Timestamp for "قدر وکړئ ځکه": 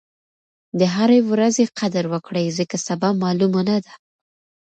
1.79-2.75